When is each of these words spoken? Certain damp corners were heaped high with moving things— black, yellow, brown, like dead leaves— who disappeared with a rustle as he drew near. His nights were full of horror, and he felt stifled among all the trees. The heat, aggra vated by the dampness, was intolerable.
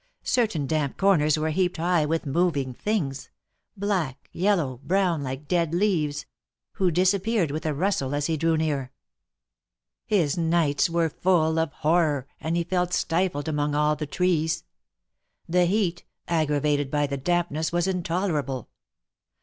Certain 0.23 0.65
damp 0.65 0.97
corners 0.97 1.37
were 1.37 1.51
heaped 1.51 1.77
high 1.77 2.07
with 2.07 2.25
moving 2.25 2.73
things— 2.73 3.29
black, 3.77 4.31
yellow, 4.31 4.79
brown, 4.83 5.21
like 5.21 5.47
dead 5.47 5.75
leaves— 5.75 6.25
who 6.77 6.89
disappeared 6.89 7.51
with 7.51 7.67
a 7.67 7.73
rustle 7.75 8.15
as 8.15 8.25
he 8.25 8.35
drew 8.35 8.57
near. 8.57 8.91
His 10.07 10.39
nights 10.39 10.89
were 10.89 11.07
full 11.07 11.59
of 11.59 11.71
horror, 11.71 12.25
and 12.39 12.57
he 12.57 12.63
felt 12.63 12.93
stifled 12.93 13.47
among 13.47 13.75
all 13.75 13.95
the 13.95 14.07
trees. 14.07 14.63
The 15.47 15.67
heat, 15.67 16.03
aggra 16.27 16.59
vated 16.63 16.89
by 16.89 17.05
the 17.05 17.17
dampness, 17.17 17.71
was 17.71 17.85
intolerable. 17.85 18.69